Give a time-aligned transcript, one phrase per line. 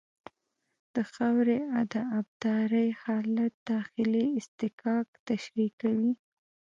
[0.93, 1.59] د خاورې
[1.93, 6.11] د ابدارۍ حالت داخلي اصطکاک تشریح کوي